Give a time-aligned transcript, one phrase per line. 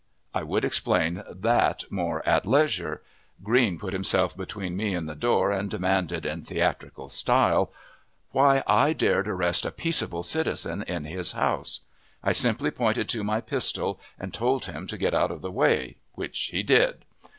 [0.33, 3.03] I would explain that more at leisure.
[3.43, 7.71] Green put himself between me and the door, and demanded, in theatrical style,
[8.31, 11.81] why I dared arrest a peaceable citizen in his house.
[12.23, 15.97] I simply pointed to my pistol, and told him to get out of the way,
[16.15, 17.05] which he did.